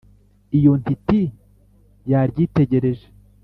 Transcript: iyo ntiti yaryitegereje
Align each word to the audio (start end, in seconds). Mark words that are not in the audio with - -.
iyo 0.57 0.73
ntiti 0.81 1.21
yaryitegereje 2.11 3.07